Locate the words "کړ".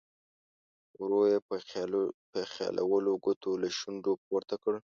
4.63-4.73